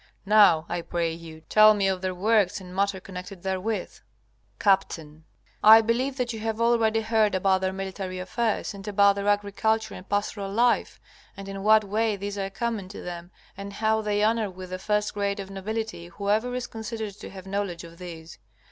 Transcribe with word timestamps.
Now, 0.25 0.65
I 0.67 0.81
pray 0.81 1.13
you, 1.13 1.41
tell 1.41 1.75
me 1.75 1.87
of 1.87 2.01
their 2.01 2.15
works 2.15 2.59
and 2.59 2.75
matter 2.75 2.99
connected 2.99 3.43
therewith. 3.43 3.99
Capt. 4.57 4.97
I 5.63 5.81
believe 5.81 6.17
that 6.17 6.33
you 6.33 6.39
have 6.39 6.59
already 6.59 7.01
heard 7.01 7.35
about 7.35 7.61
their 7.61 7.71
military 7.71 8.17
affairs 8.17 8.73
and 8.73 8.87
about 8.87 9.13
their 9.17 9.27
agricultural 9.27 9.99
and 9.99 10.09
pastoral 10.09 10.51
life, 10.51 10.99
and 11.37 11.47
in 11.47 11.61
what 11.61 11.83
way 11.83 12.15
these 12.15 12.39
are 12.39 12.49
common 12.49 12.89
to 12.89 13.03
them, 13.03 13.29
and 13.55 13.73
how 13.73 14.01
they 14.01 14.23
honor 14.23 14.49
with 14.49 14.71
the 14.71 14.79
first 14.79 15.13
grade 15.13 15.39
of 15.39 15.51
nobility 15.51 16.07
whoever 16.07 16.51
is 16.55 16.65
considered 16.65 17.13
to 17.19 17.29
have 17.29 17.45
knowledge 17.45 17.83
of 17.83 17.99
these. 17.99 18.39